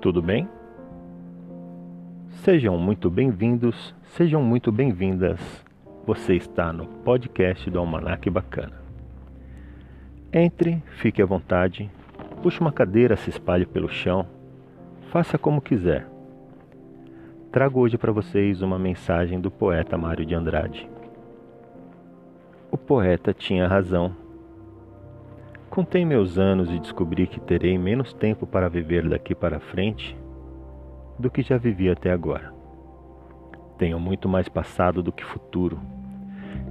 tudo 0.00 0.22
bem? 0.22 0.48
Sejam 2.42 2.78
muito 2.78 3.10
bem-vindos, 3.10 3.94
sejam 4.16 4.42
muito 4.42 4.72
bem-vindas. 4.72 5.38
Você 6.06 6.36
está 6.36 6.72
no 6.72 6.86
podcast 6.86 7.68
do 7.68 7.78
Almanac 7.78 8.30
Bacana. 8.30 8.80
Entre, 10.32 10.82
fique 10.96 11.20
à 11.20 11.26
vontade, 11.26 11.90
puxe 12.42 12.60
uma 12.60 12.72
cadeira, 12.72 13.14
se 13.14 13.28
espalhe 13.28 13.66
pelo 13.66 13.90
chão, 13.90 14.26
faça 15.10 15.36
como 15.36 15.60
quiser. 15.60 16.08
Trago 17.52 17.80
hoje 17.80 17.98
para 17.98 18.10
vocês 18.10 18.62
uma 18.62 18.78
mensagem 18.78 19.38
do 19.38 19.50
poeta 19.50 19.98
Mário 19.98 20.24
de 20.24 20.34
Andrade. 20.34 20.88
O 22.70 22.78
poeta 22.78 23.34
tinha 23.34 23.68
razão. 23.68 24.16
Contei 25.70 26.04
meus 26.04 26.36
anos 26.36 26.68
e 26.68 26.80
descobri 26.80 27.28
que 27.28 27.38
terei 27.38 27.78
menos 27.78 28.12
tempo 28.12 28.44
para 28.44 28.68
viver 28.68 29.08
daqui 29.08 29.36
para 29.36 29.60
frente 29.60 30.16
do 31.16 31.30
que 31.30 31.42
já 31.42 31.56
vivi 31.56 31.88
até 31.88 32.10
agora. 32.10 32.52
Tenho 33.78 34.00
muito 34.00 34.28
mais 34.28 34.48
passado 34.48 35.00
do 35.00 35.12
que 35.12 35.24
futuro. 35.24 35.78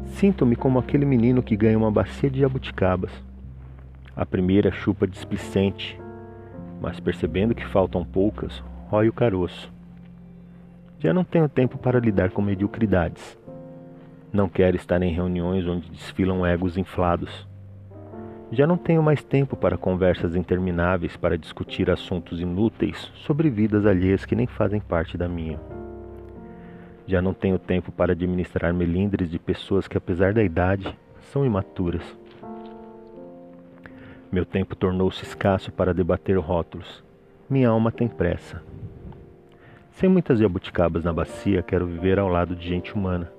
Sinto-me 0.04 0.54
como 0.54 0.78
aquele 0.78 1.06
menino 1.06 1.42
que 1.42 1.56
ganha 1.56 1.78
uma 1.78 1.90
bacia 1.90 2.30
de 2.30 2.42
jabuticabas. 2.42 3.12
A 4.14 4.26
primeira 4.26 4.70
chupa 4.70 5.08
displicente, 5.08 5.98
mas 6.81 7.00
percebendo 7.00 7.56
que 7.56 7.66
faltam 7.66 8.04
poucas, 8.04 8.62
rói 8.90 9.08
o 9.08 9.14
caroço. 9.14 9.72
Já 11.00 11.14
não 11.14 11.23
tenho 11.23 11.48
tempo 11.48 11.78
para 11.78 12.02
lidar 12.02 12.31
com 12.31 12.42
mediocridades. 12.42 13.40
Não 14.34 14.50
quero 14.50 14.76
estar 14.76 15.02
em 15.02 15.14
reuniões 15.14 15.66
onde 15.66 15.90
desfilam 15.90 16.45
egos 16.45 16.76
inflados. 16.76 17.48
Já 18.52 18.66
não 18.66 18.77
tenho 18.77 19.03
mais 19.03 19.23
tempo 19.23 19.55
para 19.55 19.77
conversas 19.77 20.35
intermináveis 20.35 21.16
para 21.16 21.38
discutir 21.38 21.89
assuntos 21.89 22.42
inúteis 22.42 23.11
sobre 23.14 23.47
vidas 23.47 23.86
alheias 23.86 24.25
que 24.25 24.36
nem 24.36 24.47
fazem 24.47 24.80
parte 24.81 25.16
da 25.16 25.28
minha. 25.28 25.59
Já 27.06 27.22
não 27.22 27.31
tenho 27.31 27.59
tempo 27.59 27.91
para 27.91 28.14
administrar 28.14 28.73
melindres 28.73 29.30
de 29.30 29.38
pessoas 29.38 29.88
que, 29.88 29.97
apesar 29.97 30.33
da 30.33 30.44
idade, 30.44 30.97
são 31.31 31.45
imaturas. 31.45 32.03
Meu 34.31 34.45
tempo 34.45 34.75
tornou-se 34.75 35.23
escasso 35.23 35.72
para 35.72 35.94
debater 35.94 36.38
rótulos. 36.38 37.03
Minha 37.47 37.69
alma 37.69 37.91
tem 37.91 38.08
pressa. 38.08 38.63
Sem 39.91 40.09
muitas 40.09 40.39
jabuticabas 40.39 41.03
na 41.03 41.13
bacia, 41.13 41.61
quero 41.61 41.86
viver 41.86 42.17
ao 42.17 42.28
lado 42.28 42.56
de 42.56 42.67
gente 42.67 42.95
humana 42.95 43.39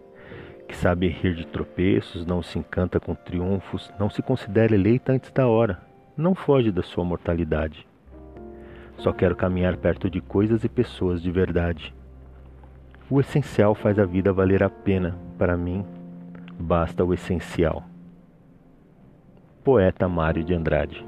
que 0.70 0.76
sabe 0.76 1.08
rir 1.08 1.34
de 1.34 1.44
tropeços, 1.44 2.24
não 2.24 2.40
se 2.44 2.56
encanta 2.56 3.00
com 3.00 3.12
triunfos, 3.12 3.92
não 3.98 4.08
se 4.08 4.22
considera 4.22 4.72
eleita 4.72 5.12
antes 5.12 5.28
da 5.32 5.48
hora, 5.48 5.80
não 6.16 6.32
foge 6.32 6.70
da 6.70 6.80
sua 6.80 7.04
mortalidade. 7.04 7.84
Só 8.96 9.12
quero 9.12 9.34
caminhar 9.34 9.76
perto 9.76 10.08
de 10.08 10.20
coisas 10.20 10.62
e 10.62 10.68
pessoas 10.68 11.20
de 11.20 11.28
verdade. 11.32 11.92
O 13.10 13.18
essencial 13.18 13.74
faz 13.74 13.98
a 13.98 14.04
vida 14.04 14.32
valer 14.32 14.62
a 14.62 14.70
pena, 14.70 15.18
para 15.36 15.56
mim, 15.56 15.84
basta 16.56 17.04
o 17.04 17.12
essencial. 17.12 17.82
Poeta 19.64 20.08
Mário 20.08 20.44
de 20.44 20.54
Andrade 20.54 21.04